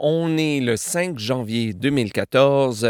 [0.00, 2.88] On est le 5 janvier 2014.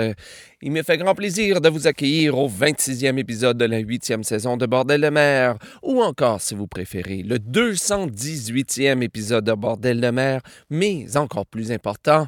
[0.60, 4.58] Il me fait grand plaisir de vous accueillir au 26e épisode de la 8e saison
[4.58, 10.10] de Bordel de mer, ou encore, si vous préférez, le 218e épisode de Bordel de
[10.10, 12.26] mer, mais encore plus important,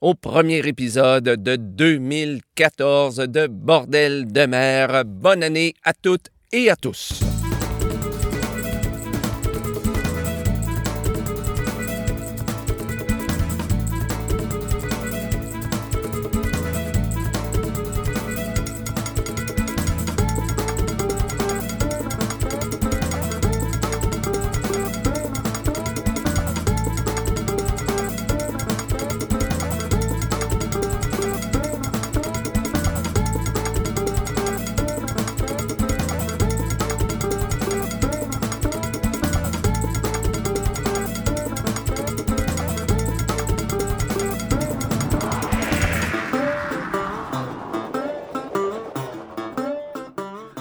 [0.00, 5.04] au premier épisode de 2014 de Bordel de mer.
[5.04, 7.20] Bonne année à toutes et à tous.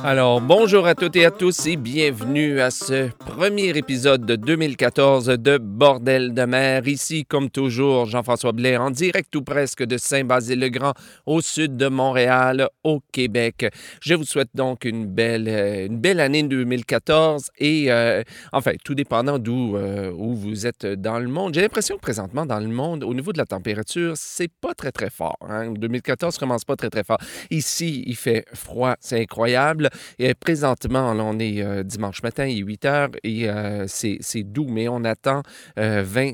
[0.05, 5.27] Alors, bonjour à toutes et à tous et bienvenue à ce premier épisode de 2014
[5.27, 6.85] de Bordel de mer.
[6.89, 10.91] Ici, comme toujours, Jean-François Blais en direct ou presque de Saint-Basile-le-Grand
[11.25, 13.73] au sud de Montréal, au Québec.
[14.01, 18.95] Je vous souhaite donc une belle, euh, une belle année 2014 et, euh, enfin, tout
[18.95, 21.53] dépendant d'où euh, où vous êtes dans le monde.
[21.53, 24.91] J'ai l'impression que présentement, dans le monde, au niveau de la température, c'est pas très,
[24.91, 25.37] très fort.
[25.47, 25.71] Hein?
[25.71, 27.19] 2014 commence pas très, très fort.
[27.51, 29.91] Ici, il fait froid, c'est incroyable.
[30.19, 34.87] Et présentement, on est dimanche matin, il est 8 heures et euh, c'est doux, mais
[34.87, 35.41] on attend
[35.77, 36.33] 20,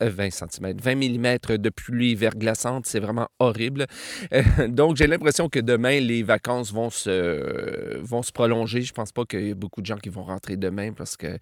[0.00, 2.86] 20 cm, 20 mm de pluie verglaçante.
[2.86, 3.86] C'est vraiment horrible.
[4.32, 8.82] Euh, donc, j'ai l'impression que demain, les vacances vont se, vont se prolonger.
[8.82, 11.38] Je pense pas qu'il y ait beaucoup de gens qui vont rentrer demain parce que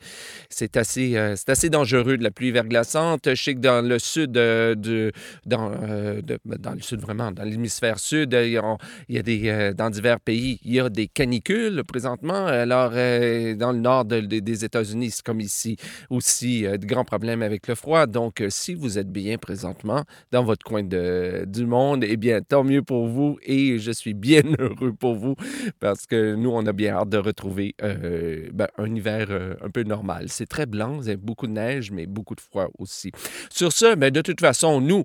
[0.49, 3.29] c'est assez, euh, assez dangereux de la pluie verglaçante.
[3.35, 5.13] Je sais que dans le sud, de,
[5.45, 8.61] dans, ben, dans le sud vraiment, dans l'hémisphère sud, il
[9.09, 11.56] y a, des, dans divers pays, il y a des canicules
[11.87, 12.47] présentement.
[12.47, 15.77] Alors, dans le nord des États-Unis, États-Unis, comme ici,
[16.11, 18.07] aussi euh, de grands problèmes avec le froid.
[18.07, 22.43] Donc, euh, si vous êtes bien présentement dans votre coin de, du monde, eh bien,
[22.43, 25.35] tant mieux pour vous et je suis bien heureux pour vous
[25.81, 29.29] parce que nous, on a bien hâte de retrouver euh, ben, un hiver
[29.63, 30.27] un peu normal.
[30.29, 33.11] C'est très blanc, il y beaucoup de neige, mais beaucoup de froid aussi.
[33.51, 35.05] Sur ce, ben, de toute façon, nous,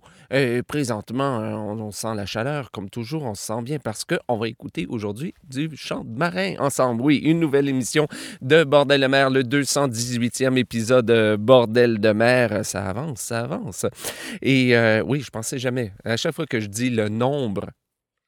[0.68, 4.48] présentement, on, on, sent la chaleur, comme toujours, on se sent bien parce qu'on va
[4.48, 6.18] écouter aujourd'hui du chant de
[6.60, 7.02] ensemble.
[7.02, 8.08] Oui, une nouvelle émission
[8.42, 12.66] de Bordel de mer, le 2 118e épisode de Bordel de mer.
[12.66, 13.86] Ça avance, ça avance.
[14.42, 15.94] Et euh, oui, je pensais jamais.
[16.04, 17.68] À chaque fois que je dis le nombre,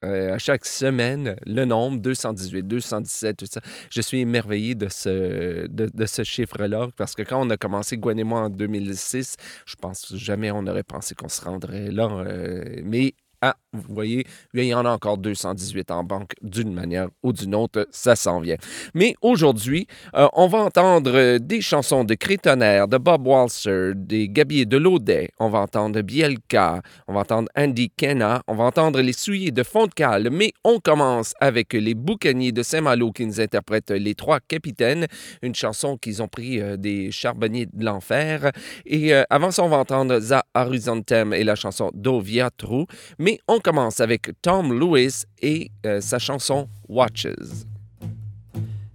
[0.04, 3.60] euh, à chaque semaine, le nombre 218, 217, tout ça,
[3.90, 8.18] je suis émerveillé de ce, de, ce chiffre-là parce que quand on a commencé Gwen
[8.18, 9.36] et moi en 2006,
[9.66, 12.08] je pense jamais on aurait pensé qu'on se rendrait là.
[12.10, 13.14] Euh, mais
[13.46, 14.24] ah, vous voyez,
[14.54, 18.40] il y en a encore 218 en banque d'une manière ou d'une autre, ça s'en
[18.40, 18.56] vient.
[18.94, 24.64] Mais aujourd'hui, euh, on va entendre des chansons de Crétonnerre, de Bob Walser, des Gabier
[24.64, 29.12] de Laudet, on va entendre Bielka, on va entendre Andy Kenna, on va entendre les
[29.12, 34.14] Souillés de Fontcal, mais on commence avec les Boucaniers de Saint-Malo qui nous interprètent Les
[34.14, 35.06] Trois Capitaines,
[35.42, 38.52] une chanson qu'ils ont pris euh, des charbonniers de l'enfer.
[38.86, 42.86] Et euh, avant ça, on va entendre Za Horizontem et la chanson Dovia Trou,
[43.18, 47.66] mais on commence avec Tom Lewis et euh, sa chanson Watches.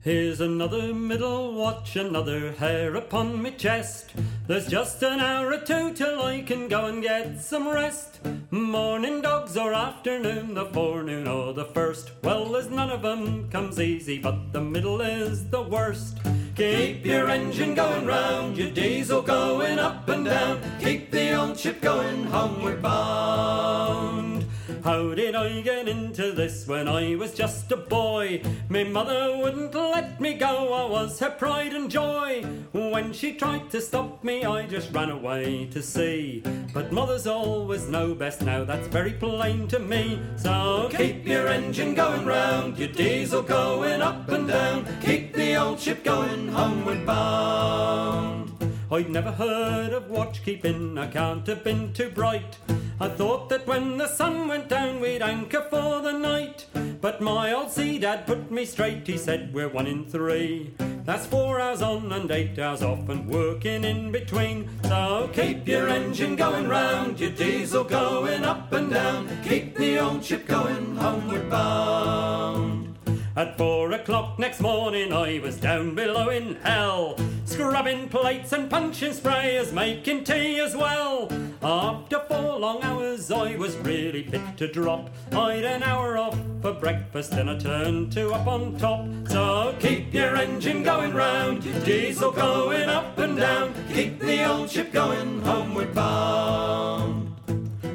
[0.01, 4.11] Here's another middle watch, another hair upon my chest.
[4.47, 8.19] There's just an hour or two till I can go and get some rest.
[8.49, 12.11] Morning dogs or afternoon, the forenoon or the first.
[12.23, 16.17] Well, there's none of 'em comes easy, but the middle is the worst.
[16.59, 20.59] Keep your engine going round, your diesel going up and down.
[20.81, 24.43] Keep the old ship going homeward bound.
[24.83, 28.41] How did I get into this when I was just a boy?
[28.69, 32.43] Me mother wouldn't let me go, I was her pride and joy.
[32.71, 36.43] When she tried to stop me, I just ran away to sea.
[36.73, 40.21] But mothers always know best now, that's very plain to me.
[40.37, 44.85] So keep your engine going round, your diesel going up and down.
[45.01, 48.51] Keep the old ship going homeward bound.
[48.91, 52.57] I'd never heard of watch keeping, I can't have been too bright.
[53.01, 56.65] I thought that when the sun went down we'd anchor for the night.
[56.99, 60.73] But my old sea dad put me straight, he said we're one in three.
[61.05, 64.69] That's four hours on and eight hours off and working in between.
[64.83, 69.29] So keep your engine going round, your diesel going up and down.
[69.43, 72.88] Keep the old ship going homeward bound.
[73.35, 77.15] At four o'clock next morning, I was down below in hell,
[77.45, 81.31] scrubbing plates and punching sprayers, making tea as well.
[81.61, 85.09] After four long hours, I was really fit to drop.
[85.31, 89.05] I'd an hour off for breakfast, then I turned to up on top.
[89.27, 94.91] So keep your engine going round, diesel going up and down, keep the old ship
[94.91, 97.28] going homeward bound.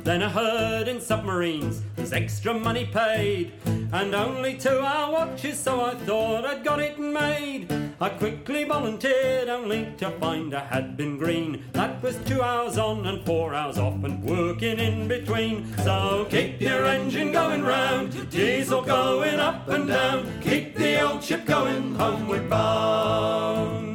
[0.04, 3.52] Then I heard in submarines there's extra money paid,
[3.90, 7.72] and only two hour watches, so I thought I'd got it made.
[7.98, 11.64] I quickly volunteered, only to find I had been green.
[11.72, 15.74] That was two hours on and four hours off, and working in between.
[15.78, 21.46] So keep your engine going round, diesel going up and down, keep the old ship
[21.46, 23.93] going homeward bound.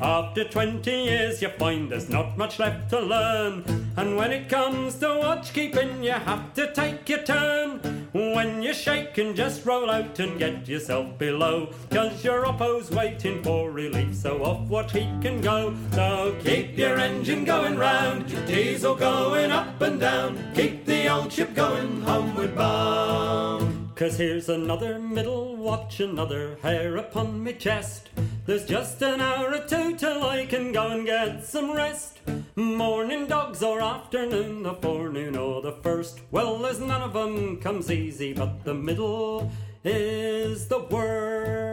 [0.00, 3.64] After 20 years, you find there's not much left to learn.
[3.96, 7.80] And when it comes to watch keeping, you have to take your turn.
[8.12, 11.70] When you shake and just roll out and get yourself below.
[11.90, 15.74] Cause your oppo's waiting for relief, so off what he can go.
[15.92, 20.38] So keep your engine going round, your diesel going up and down.
[20.54, 23.87] Keep the old ship going homeward bound.
[23.98, 28.10] Cause here's another middle watch, another hair upon me chest.
[28.46, 32.20] There's just an hour or two till I can go and get some rest.
[32.54, 36.20] Morning dogs or afternoon, the forenoon or the first.
[36.30, 39.50] Well, there's none of 'em comes easy, but the middle
[39.82, 41.67] is the worst.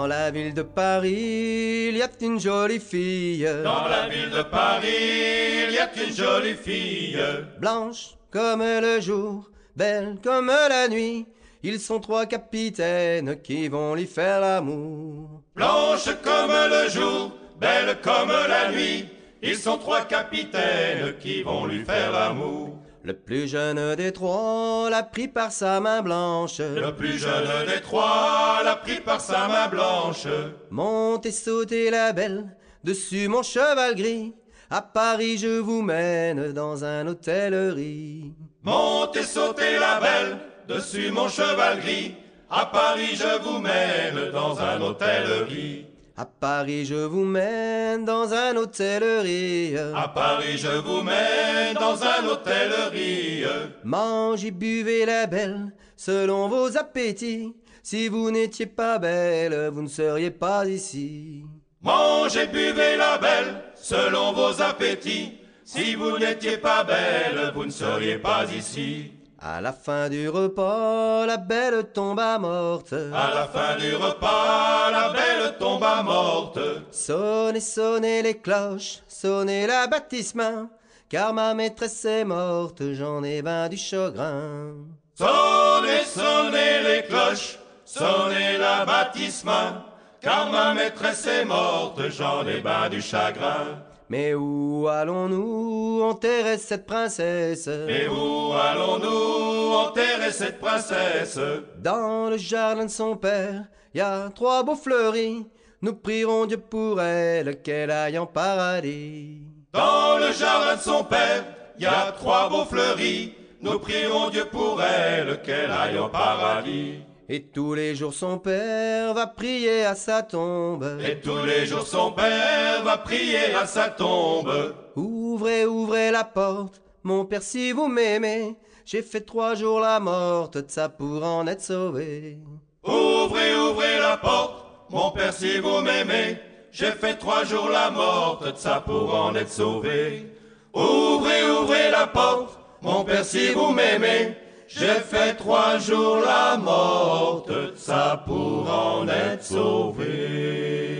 [0.00, 3.46] Dans la ville de Paris, il y a une jolie fille.
[3.62, 7.20] Dans la ville de Paris, il y a une jolie fille.
[7.58, 11.26] Blanche comme le jour, belle comme la nuit.
[11.62, 15.42] Ils sont trois capitaines qui vont lui faire l'amour.
[15.54, 19.06] Blanche comme le jour, belle comme la nuit.
[19.42, 22.78] Ils sont trois capitaines qui vont lui faire l'amour.
[23.02, 26.58] Le plus jeune des trois l'a pris par sa main blanche.
[26.58, 30.26] Le plus jeune des trois l'a pris par sa main blanche.
[30.70, 32.54] Montez, sautez la belle,
[32.84, 34.34] dessus mon cheval gris.
[34.68, 38.34] À Paris, je vous mène dans un hôtellerie.
[38.62, 40.38] Montez, sautez la belle,
[40.68, 42.14] dessus mon cheval gris.
[42.50, 45.86] À Paris, je vous mène dans un hôtellerie.
[46.20, 49.74] À Paris, je vous mène dans un hôtellerie.
[49.94, 53.44] À Paris, je vous mène dans un hôtellerie.
[53.84, 57.54] Mangez, buvez la belle, selon vos appétits.
[57.82, 61.42] Si vous n'étiez pas belle, vous ne seriez pas ici.
[61.80, 65.38] Mangez, buvez la belle, selon vos appétits.
[65.64, 69.10] Si vous n'étiez pas belle, vous ne seriez pas ici.
[69.42, 72.92] À la fin du repas, la belle tomba morte.
[72.92, 76.58] À la fin du repas, la belle tomba morte.
[76.90, 80.68] Sonnez, sonnez les cloches, sonnez la baptismin,
[81.08, 84.74] car ma maîtresse est morte, j'en ai vain du chagrin.
[85.14, 89.86] Sonnez, sonnez les cloches, sonnez la baptisma,
[90.20, 93.82] car ma maîtresse est morte, j'en ai bas du chagrin.
[94.10, 97.68] Mais où allons-nous enterrer cette princesse?
[97.68, 101.38] Et où allons-nous enterrer cette princesse?
[101.78, 105.46] Dans le jardin de son père, y a trois beaux fleuris.
[105.80, 109.42] Nous prierons Dieu pour elle, qu'elle aille en paradis.
[109.72, 111.44] Dans le jardin de son père,
[111.78, 113.32] il y a trois beaux fleuris.
[113.62, 116.98] Nous prierons Dieu pour elle, qu'elle aille au paradis.
[117.32, 120.98] Et tous les jours son père va prier à sa tombe.
[121.00, 124.74] Et tous les jours son père va prier à sa tombe.
[124.96, 128.56] Ouvrez, ouvrez la porte, mon père si vous m'aimez.
[128.84, 132.38] J'ai fait trois jours la morte, de ça pour en être sauvé.
[132.82, 136.36] Ouvrez, ouvrez la porte, mon père si vous m'aimez.
[136.72, 140.26] J'ai fait trois jours la morte, de ça pour en être sauvé.
[140.74, 144.34] Ouvrez, ouvrez la porte, mon père si vous m'aimez.
[144.72, 150.99] J'ai fait trois jours la morte, ça pour en être sauvé.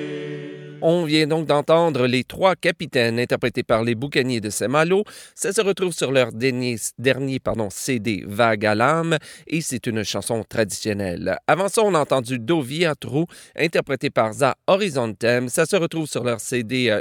[0.82, 5.04] On vient donc d'entendre Les Trois Capitaines, interprétés par les Boucaniers de Saint-Malo.
[5.34, 6.76] Ça se retrouve sur leur dernier,
[7.70, 11.36] CD Vague à l'âme et c'est une chanson traditionnelle.
[11.46, 15.48] Avant ça, on a entendu Do Viatru, interprété par Za Horizontem.
[15.48, 17.00] Ça se retrouve sur leur CD euh,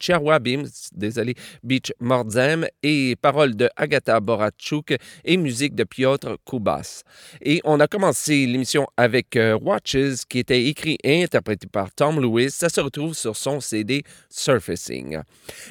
[0.00, 7.02] Chiawabim, désolé, Beach Mordzem et paroles de Agatha Boratchouk et musique de Piotr Kubas.
[7.40, 12.20] Et on a commencé l'émission avec euh, Watches, qui était écrit et interprété par Tom
[12.20, 12.50] Lewis.
[12.50, 15.20] Ça se retrouve sur son CD Surfacing.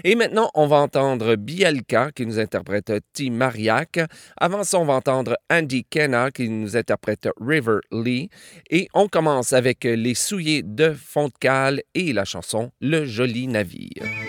[0.03, 3.29] Et maintenant, on va entendre Bielka, qui nous interprète T.
[3.29, 3.99] Mariac.
[4.37, 8.29] Avant ça, on va entendre Andy Kenna, qui nous interprète River Lee.
[8.69, 14.28] Et on commence avec Les Souillés de Fontcal et la chanson Le Joli Navire.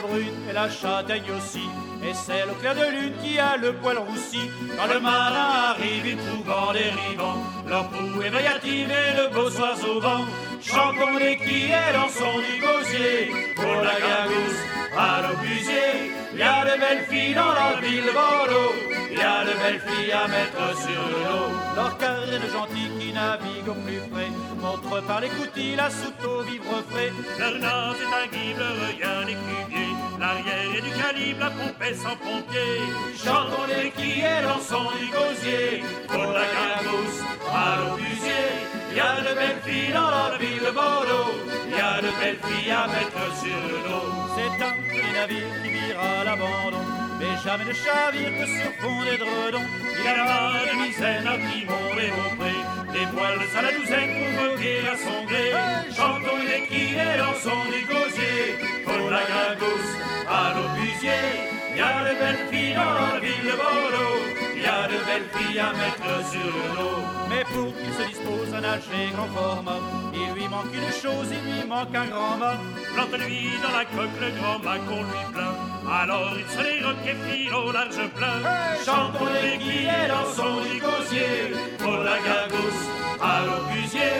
[0.00, 1.66] Brune et la châtaigne aussi.
[2.02, 4.40] Et c'est au clair de lune qui a le poil roussi.
[4.76, 7.36] Quand le marin arrive, il trouve en dérivant
[7.68, 10.24] leur proue éveilllative et le beau soir au vent.
[10.62, 13.30] Chantons les qui est dans son du gosier.
[13.54, 14.60] Pour la gagousse,
[14.96, 16.12] à l'obusier.
[16.32, 18.72] Il y a de belles filles dans la ville de Bordeaux.
[19.10, 21.50] Il y a de belles filles à mettre sur le dos.
[21.76, 24.32] Leur carré de gentils qui naviguent au plus frais.
[24.60, 27.12] Montre par les coutilles la soute au vivre frais.
[27.38, 29.89] Leur naz est un guibe, leur rien cuviers.
[30.20, 32.76] L'arrière est du calibre, la pompe est sans pompier.
[33.16, 35.82] Chantons les qui est dans son du gosier.
[36.08, 38.44] Pour la gagousse, à l'obusier.
[38.90, 41.32] Il y a de belles filles dans la ville de Bordeaux.
[41.64, 44.12] Il y a de belles filles à mettre sur le dos.
[44.36, 46.84] C'est un joli navire qui vire à l'abandon.
[47.18, 49.68] Mais jamais ne chavire que sur fond des dredons.
[49.96, 52.60] Il y a là des misaines à vont et près.
[52.92, 55.46] Des poils à la douzaine pour voguer à son gré.
[55.96, 57.60] Chantons les qui est dans son
[62.20, 64.18] belles filles dans la ville de Bordeaux.
[64.54, 67.00] Il y a de belles filles à mettre sur le dos.
[67.30, 69.80] Mais pour qu'il se dispose à nager grand format,
[70.12, 72.60] il lui manque une chose, il lui manque un grand mât.
[72.94, 75.56] Plante-lui dans la coque le grand mât qu'on lui plaint.
[76.00, 78.38] Alors il se déroque et file au large plein.
[78.84, 79.56] Chantons les
[79.96, 81.56] est dans son du gosier.
[81.78, 82.84] Pour la gagousse,
[83.20, 84.12] à l'obusier.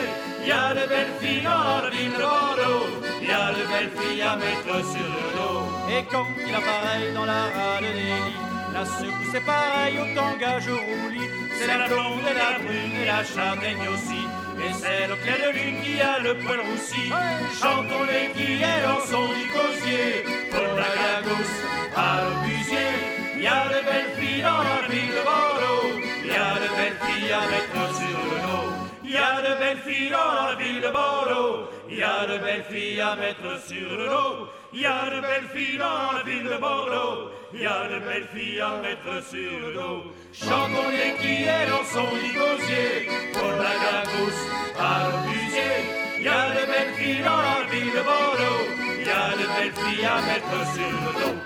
[0.43, 2.87] Il y a de belles filles dans la ville de Bordeaux.
[3.21, 5.60] Il y a de belles filles à mettre sur le dos.
[5.93, 11.29] Et quand il apparaît dans la rade des la secousse est pareille au tangage roulis.
[11.57, 14.23] C'est la blonde et la brune et la châtaigne aussi.
[14.63, 17.11] Et c'est le clair de lune qui a le poil roussi.
[17.59, 20.23] Chantons les est dans son du gosier.
[20.51, 21.57] Pour la gagousse,
[21.95, 22.91] à l'obusier.
[23.35, 25.99] Il y a de belles filles dans la ville de Bordeaux.
[26.23, 28.69] Il y a de belles filles à mettre sur le dos.
[29.03, 31.70] Il y a de belles filles dans la ville de Bordeaux.
[32.01, 34.49] Y a de belles filles à mettre sur le dos.
[34.73, 37.29] Il y a de belles filles dans la ville de Bordeaux.
[37.53, 40.05] Il y a de belles filles à mettre sur le dos.
[40.33, 43.07] Chantons-les qui est dans son ligosier.
[43.35, 44.43] Pour la gagousse
[44.79, 45.73] à l'obusier.
[46.17, 48.61] Il y a de belles filles dans la ville de Bordeaux.
[48.99, 51.37] Il y a de belles filles à mettre sur le dos.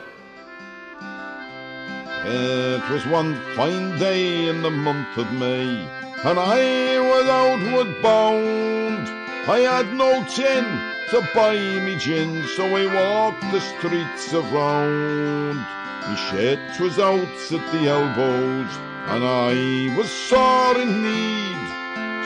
[2.28, 5.68] It was one fine day in the month of May,
[6.24, 9.15] and I was outward bound.
[9.48, 10.66] I had no tin
[11.12, 15.58] to buy me gin, so I walked the streets around.
[15.58, 18.72] My shirt was out at the elbows,
[19.14, 21.66] and I was sore in need.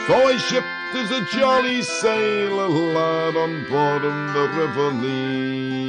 [0.06, 5.79] So I shipped as a jolly sailor lad on board of the River Lee.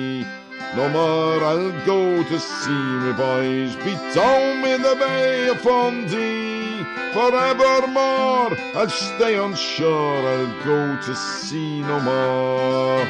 [0.74, 6.82] No more I'll go to see me boys be down in the Bay of Fundy.
[7.12, 13.06] Forevermore I'll stay on shore, I'll go to sea no more.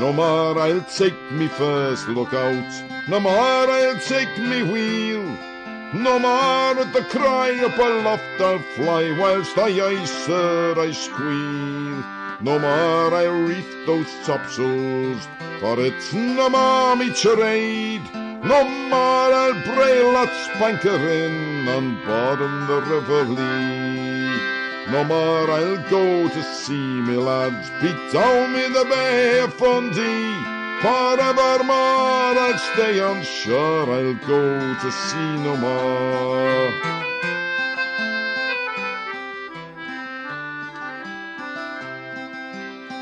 [0.00, 5.49] No more I'll take me first look out, no more I'll take me wheel.
[5.92, 12.04] No more the cry up aloft I'll fly whilst I ice her I squeal.
[12.40, 15.26] No more I'll reef those topsails,
[15.58, 18.08] for it's no more me charade.
[18.14, 24.90] No more I'll brail that spanker in on bottom the River Lee.
[24.92, 30.59] No more I'll go to see me lads beat down in the Bay of Fundy.
[30.80, 36.70] Forevermore I'll stay on shore, I'll go to sea no more.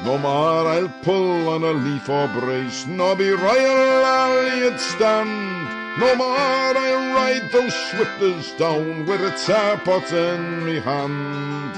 [0.05, 6.01] No more I'll pull on a leaf or brace, nor be royal Elliot stand.
[6.01, 11.75] No more I'll ride those swifters down with a teapot in me hand.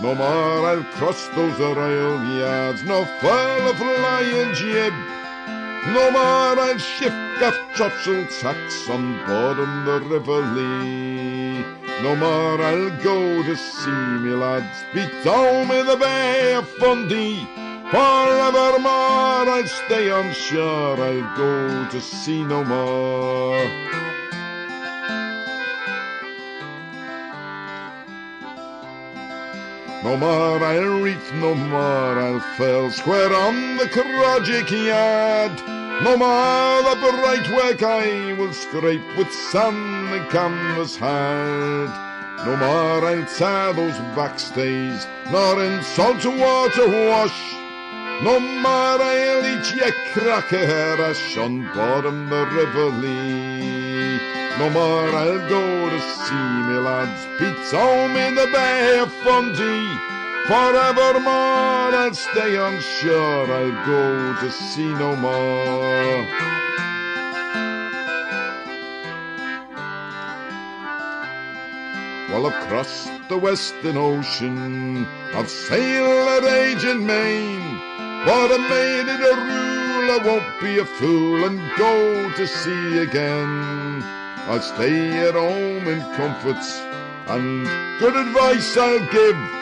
[0.00, 4.94] No more I'll cross those royal yards, nor furl a flying jib.
[5.86, 11.64] No more I'll shift gaff topsail tacks on board on the River Lee.
[12.02, 17.46] No more I'll go to see me lads be down in the Bay of Fundy.
[17.90, 24.09] Forevermore I'll stay on shore, I'll go to sea no more.
[30.02, 35.60] No more I'll reef, no more I'll fell square on the Crogic yard.
[36.02, 41.90] No more the bright work I will scrape with sand and canvas hard.
[42.46, 47.52] No more I'll tear those backstays, nor in salt water wash.
[48.22, 53.79] No more I'll eat your cracker ash on bottom the River Lee.
[54.60, 56.34] No more I'll go to see
[56.68, 59.88] me lads beat home in the Bay of Fundy.
[60.48, 66.26] Forevermore I'll stay on shore, I'll go to sea no more.
[72.28, 77.62] Well, across the Western Ocean, I've sailed at age and main.
[78.26, 82.98] But I made it a rule, I won't be a fool and go to sea
[82.98, 83.79] again.
[84.48, 86.78] I'll stay at home in comforts,
[87.28, 87.66] and
[88.00, 89.60] good advice I'll give.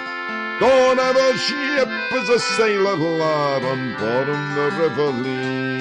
[0.61, 5.79] Don't have a ship as a sailor lad on bottom the River Lee.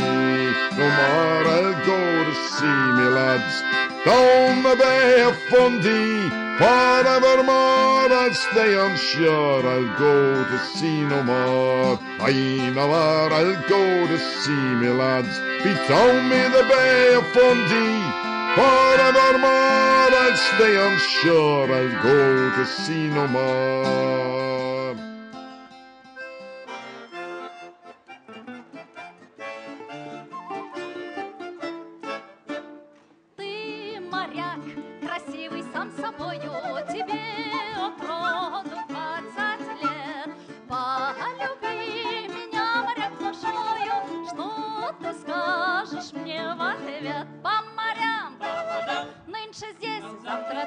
[0.78, 3.62] No more I'll go to see me lads
[4.06, 6.30] down the Bay of Fundy.
[6.60, 12.00] Forevermore I'll stay on shore, I'll go to sea no more.
[12.20, 12.32] I
[12.76, 18.27] no more I'll go to see me lads be down me the Bay of Fundy.
[18.58, 24.96] Forevermore I'll stay on shore, I'll go to sea no more.
[33.38, 34.64] Ты моряк,
[35.06, 36.52] красивый сам собою,
[36.92, 37.37] тебе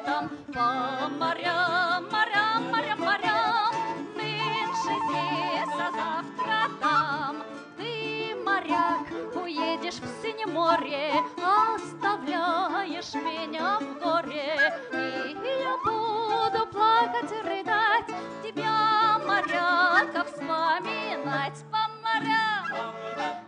[0.05, 3.75] там, по морям, морям, морям, морям,
[4.17, 7.43] нынче здесь, а завтра там.
[7.77, 17.47] Ты, моряк, уедешь в синее море, оставляешь меня в горе, и я буду плакать и
[17.47, 18.07] рыдать,
[18.43, 22.95] тебя, моряка, вспоминать по морям.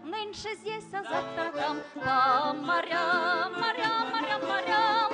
[0.05, 5.12] Нынче здесь, а завтра там По морям, морям, морям, морям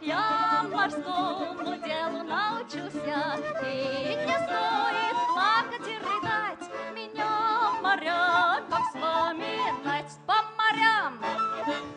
[0.00, 3.38] я морскому делу научуся.
[3.64, 11.18] И не стоит плакать и рыдать, меня моря как вспоминать по морям.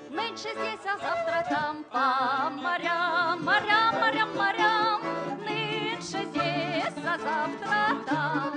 [0.10, 5.02] Нынче здесь, а завтра там по морям, морям, морям, морям.
[5.40, 8.55] Нынче здесь, а завтра там.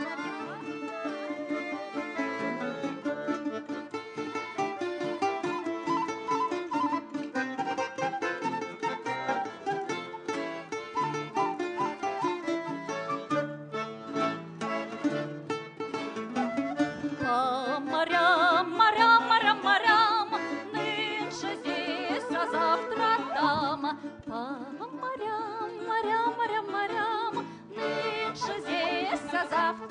[29.39, 29.88] because of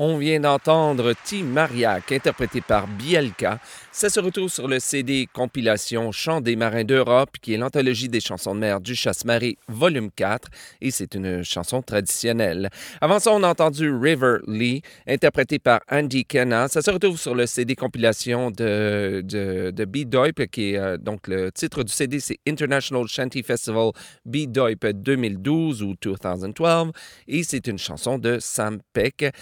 [0.00, 1.44] On vient d'entendre T.
[1.44, 3.60] Mariac, interprété par Bielka.
[3.92, 8.18] Ça se retrouve sur le CD compilation Chants des marins d'Europe, qui est l'anthologie des
[8.18, 10.48] chansons de mer du Chasse-Marée, volume 4,
[10.80, 12.70] et c'est une chanson traditionnelle.
[13.00, 16.66] Avant ça, on a entendu River Lee, interprété par Andy Kenna.
[16.66, 21.28] Ça se retrouve sur le CD compilation de, de, de B-Doip, qui est euh, donc
[21.28, 23.92] le titre du CD, c'est International Shanty Festival
[24.26, 26.90] B-Doip 2012 ou 2012,
[27.28, 29.32] et c'est une chanson de Sam Peck.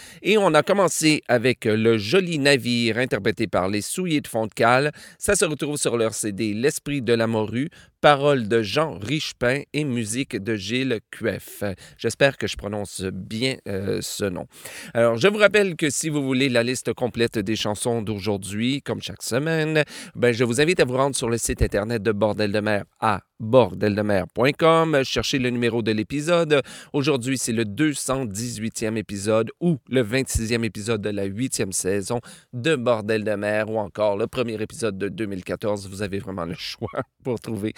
[0.48, 4.92] A commencé avec Le Joli Navire, interprété par les Souliers de fond de cale.
[5.18, 7.70] Ça se retrouve sur leur CD L'Esprit de la Morue,
[8.02, 11.62] paroles de Jean Richepin et musique de Gilles Cueff.
[11.96, 14.46] J'espère que je prononce bien euh, ce nom.
[14.92, 19.00] Alors, je vous rappelle que si vous voulez la liste complète des chansons d'aujourd'hui, comme
[19.00, 19.84] chaque semaine,
[20.16, 22.84] ben, je vous invite à vous rendre sur le site internet de Bordel de mer
[22.98, 25.02] à bordeldemer.com.
[25.04, 26.62] Cherchez le numéro de l'épisode.
[26.92, 32.20] Aujourd'hui, c'est le 218e épisode ou le 26e épisode de la 8e saison
[32.52, 35.88] de Bordel de mer ou encore le premier épisode de 2014.
[35.88, 37.74] Vous avez vraiment le choix pour trouver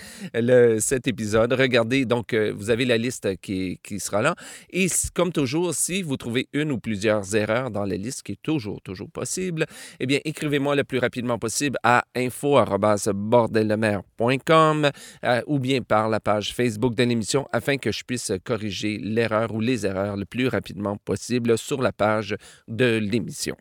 [0.81, 1.53] cet épisode.
[1.53, 4.35] Regardez, donc, euh, vous avez la liste qui, qui sera là.
[4.71, 8.43] Et comme toujours, si vous trouvez une ou plusieurs erreurs dans la liste, qui est
[8.43, 9.67] toujours, toujours possible,
[10.01, 14.91] eh bien, écrivez-moi le plus rapidement possible à info.bordeldemer.com
[15.25, 19.53] euh, ou bien par la page Facebook de l'émission afin que je puisse corriger l'erreur
[19.55, 22.35] ou les erreurs le plus rapidement possible sur la page
[22.69, 23.57] de l'émission.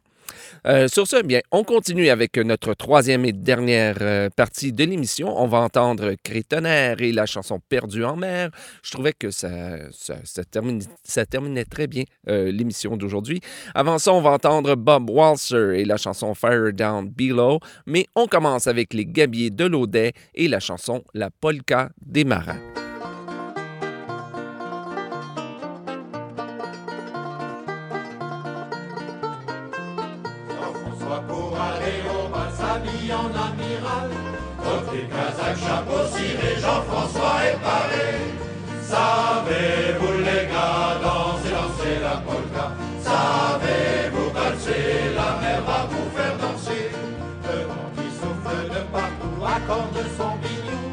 [0.66, 5.34] Euh, sur ce, bien, on continue avec notre troisième et dernière euh, partie de l'émission.
[5.42, 8.50] On va entendre Crétonnerre et la chanson Perdue en mer.
[8.82, 9.50] Je trouvais que ça,
[9.92, 13.42] ça, ça terminait très bien euh, l'émission d'aujourd'hui.
[13.76, 17.60] Avant ça, on va entendre Bob Walser et la chanson Fire Down Below.
[17.86, 22.73] Mais on commence avec les Gabiers de l'Audet et la chanson La Polka des Marins.
[36.74, 38.08] Jean-François est paré.
[38.82, 42.66] Savez-vous les gars danser, danser la polka?
[43.08, 46.86] Savez-vous valser, la mer va vous faire danser.
[47.48, 50.84] Le vent qui souffle de partout accorde son bignou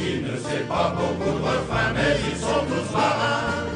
[0.00, 3.66] Il ne sait pas beaucoup de refrains, mais ils sont tous marins.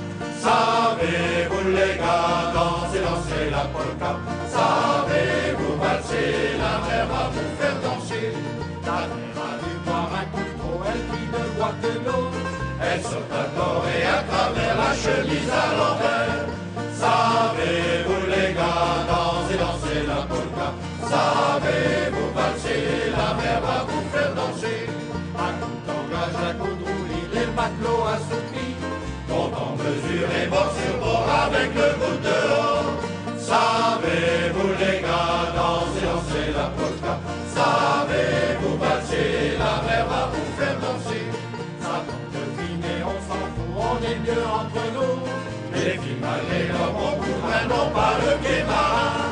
[0.46, 4.10] Savez-vous les gars danser, danser la polka?
[4.54, 5.09] Savez-vous
[12.82, 16.46] Elle saute à tort et à travers la chemise à l'envers.
[17.02, 20.68] Savez-vous les gars danser, danser la polka?
[21.12, 24.88] Savez-vous valser, la mer va vous faire danser?
[25.38, 28.74] Un coup d'engage, un coup de roulis, les matelots assoupis.
[29.28, 32.90] Compte en mesure et bord sur bord avec le bout dehors.
[33.38, 37.39] Savez-vous les gars danser, danser la polka?
[44.72, 49.30] Entre nous Les filles malgré leur bon couvert n'ont pas le pied marin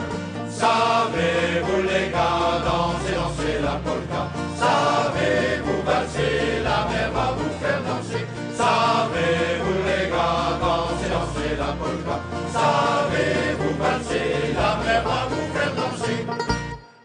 [0.49, 4.23] Savez-vous les gars danser, danser la polka?
[4.57, 8.27] Savez-vous valser, la mer va vous faire danser?
[8.55, 12.17] Savez-vous les gars danser, danser la polka?
[12.53, 16.27] Savez-vous valser, la mer va vous faire danser?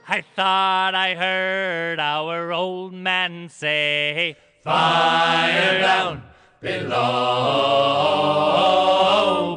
[0.09, 6.22] I thought I heard our old man say, Fire down
[6.63, 6.95] below,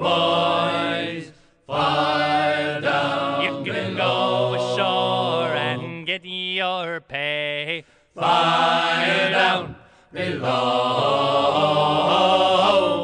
[0.02, 1.30] boys.
[1.66, 7.84] Fire down You can go ashore and get your pay.
[8.12, 9.76] Fire down
[10.12, 10.50] below,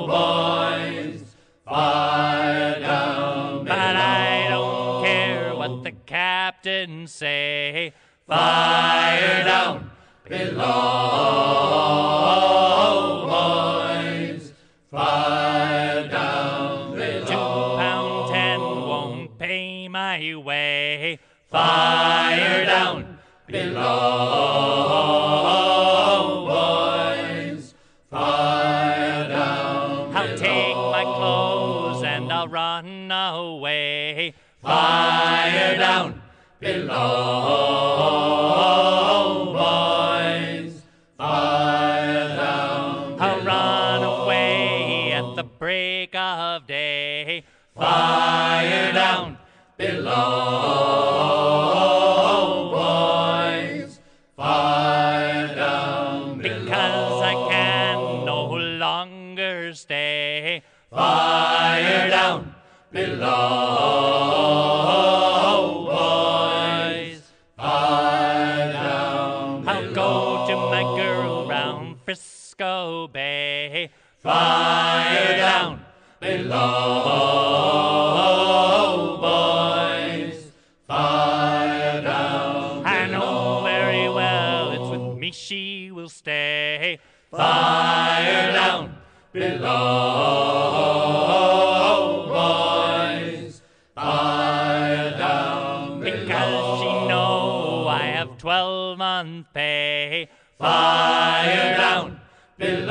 [0.09, 1.23] boys.
[1.65, 3.77] Fire down below.
[3.77, 7.93] But I don't care what the captain say.
[8.27, 9.91] Fire down
[10.29, 10.63] below,
[21.51, 23.79] Fire down below,
[26.49, 27.75] boys.
[28.11, 34.35] Fire down I'll take my clothes and I'll run away.
[34.61, 36.23] Fire down
[36.61, 37.32] below,
[89.33, 89.69] below,
[92.29, 93.63] boys.
[93.95, 100.29] Fire down Because she know I have twelve month pay.
[100.59, 102.21] Fire down
[102.59, 102.89] below,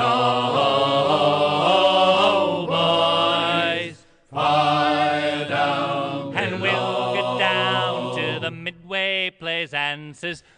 [2.67, 4.04] boys.
[4.32, 10.41] Fire down And we'll get down to the midway plaisances.
[10.41, 10.50] Fire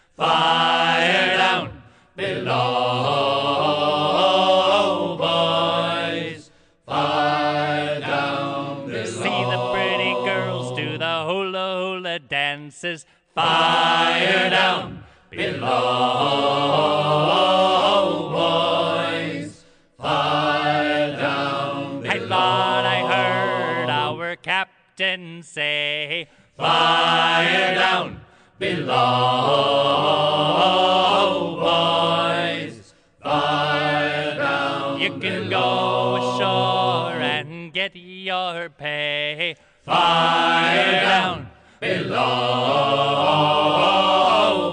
[38.14, 39.56] your pay.
[39.84, 41.50] Fire down
[41.80, 42.16] below,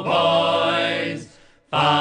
[0.06, 1.28] boys.
[1.70, 2.01] Fire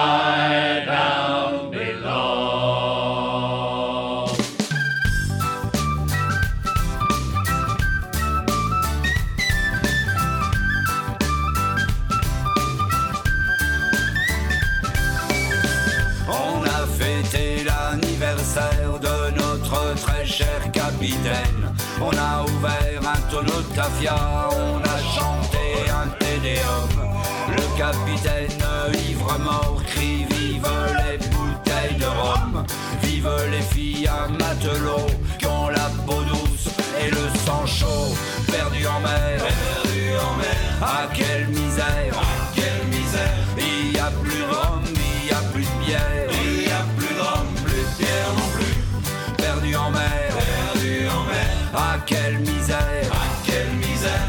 [34.61, 35.07] à matelot
[35.39, 36.69] qui ont la peau douce
[37.01, 38.15] et le sang chaud.
[38.51, 40.57] Perdu en mer, perdu en mer.
[40.83, 42.15] Ah quelle misère,
[42.55, 43.35] quelle misère.
[43.59, 46.29] Il y a plus de rhum, il y a plus de bière.
[46.45, 49.37] Il y a plus de rhum, plus de bière non plus.
[49.37, 50.33] Perdu en mer,
[50.75, 51.57] perdu en mer.
[51.75, 54.29] Ah quelle misère, ah quelle misère.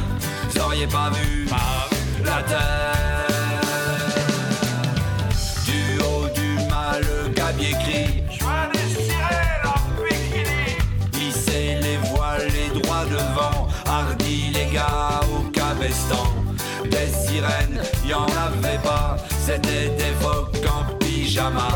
[0.50, 1.48] Vous auriez pas vu,
[2.24, 3.20] la terre.
[15.82, 21.70] Des sirènes, y en avait pas, c'était des phoques en pyjama.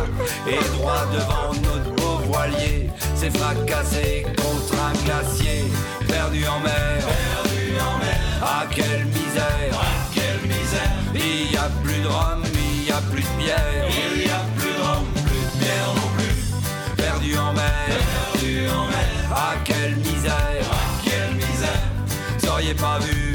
[0.47, 5.65] Et droit devant notre beau voilier, s'est fracassé contre un glacier.
[6.07, 8.19] Perdu en mer, perdu en mer.
[8.43, 10.91] Ah quelle misère, ah quelle misère.
[11.15, 13.87] Il y a plus de rhum, il y a plus de bière.
[13.89, 16.95] Il y a plus de rhum, plus de bière non plus.
[16.95, 17.97] Perdu en mer,
[18.33, 19.09] perdu en mer.
[19.31, 21.89] Ah quelle misère, ah quelle misère.
[22.39, 23.34] Vous auriez pas vu,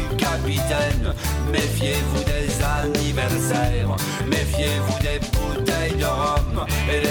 [1.51, 3.95] Méfiez-vous des anniversaires,
[4.27, 7.10] méfiez-vous des bouteilles de rhum et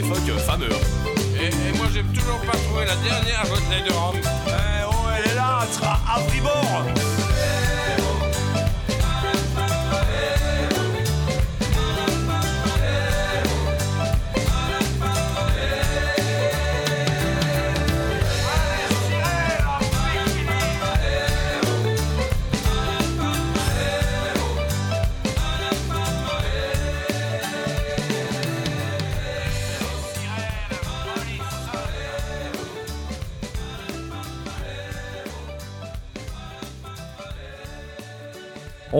[0.00, 0.68] des phoques fameux.
[1.38, 4.16] Et, et moi j'ai toujours pas trouvé la dernière bouteille de rhum.
[4.16, 7.19] Eh oh, elle est là, elle sera à tribord.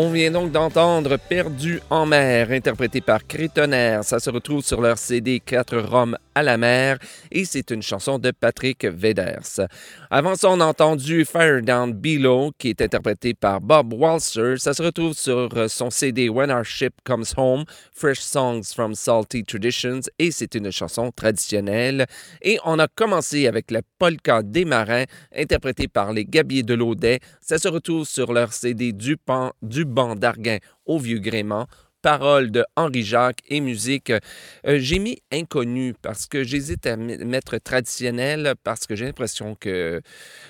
[0.02, 4.02] On vient donc d'entendre Perdu en mer, interprété par Crétonnerre.
[4.02, 6.96] Ça se retrouve sur leur CD 4 Roms à la mer
[7.30, 9.68] et c'est une chanson de Patrick Veders.
[10.10, 14.54] Avant ça, on a entendu Fire Down Below qui est interprété par Bob Walser.
[14.56, 19.44] Ça se retrouve sur son CD When Our Ship Comes Home, Fresh Songs from Salty
[19.44, 22.06] Traditions et c'est une chanson traditionnelle.
[22.40, 25.04] Et on a commencé avec la polka des marins
[25.36, 27.20] interprétée par les Gabiers de l'Audet.
[27.42, 31.66] Ça se retrouve sur leur CD du, pan, du banc d'Arguin au Vieux Grément
[32.00, 34.10] paroles de Henri Jacques et musique.
[34.10, 40.00] Euh, j'ai mis inconnu parce que j'hésite à mettre traditionnel parce que j'ai l'impression que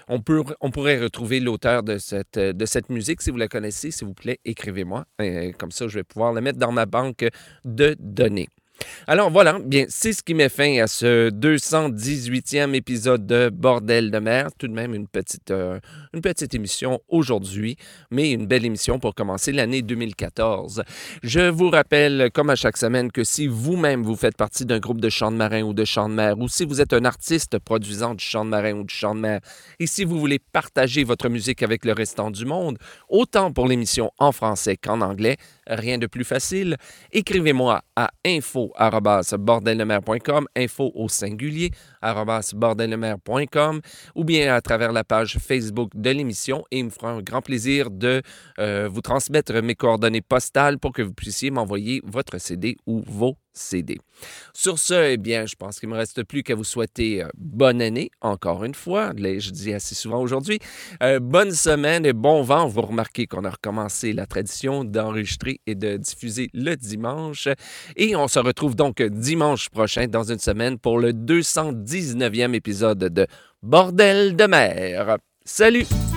[0.08, 3.22] on, peut, pourrait retrouver l'auteur de cette, de cette musique.
[3.22, 5.04] Si vous la connaissez, s'il vous plaît, écrivez-moi.
[5.20, 7.26] Euh, Comme ça, je vais pouvoir la mettre dans ma banque
[7.64, 8.48] de données.
[9.06, 14.18] Alors voilà, bien, c'est ce qui met fin à ce 218e épisode de Bordel de
[14.18, 14.48] mer.
[14.58, 15.80] Tout de même une petite, euh,
[16.14, 17.76] une petite émission aujourd'hui,
[18.10, 20.82] mais une belle émission pour commencer l'année 2014.
[21.22, 25.00] Je vous rappelle, comme à chaque semaine, que si vous-même vous faites partie d'un groupe
[25.00, 27.58] de chant de marin ou de chant de mer, ou si vous êtes un artiste
[27.58, 29.40] produisant du chant de marin ou du chant de mer,
[29.78, 34.10] et si vous voulez partager votre musique avec le restant du monde, autant pour l'émission
[34.18, 35.36] en français qu'en anglais,
[35.70, 36.76] rien de plus facile.
[37.12, 41.70] Écrivez-moi à info@bordeldemer.com, info au singulier
[42.02, 43.80] bordeldemer.com
[44.14, 47.42] ou bien à travers la page Facebook de l'émission et il me fera un grand
[47.42, 48.22] plaisir de
[48.58, 53.36] euh, vous transmettre mes coordonnées postales pour que vous puissiez m'envoyer votre CD ou vos
[53.52, 53.98] CD.
[54.54, 57.28] Sur ce, eh bien, je pense qu'il ne me reste plus qu'à vous souhaiter euh,
[57.36, 59.12] bonne année, encore une fois.
[59.16, 60.58] Je dis assez souvent aujourd'hui.
[61.02, 62.66] Euh, bonne semaine et bon vent.
[62.68, 67.48] Vous remarquez qu'on a recommencé la tradition d'enregistrer et de diffuser le dimanche.
[67.96, 71.12] Et on se retrouve donc dimanche prochain, dans une semaine, pour le
[71.90, 73.26] 219e épisode de
[73.62, 75.18] Bordel de mer.
[75.44, 76.09] Salut!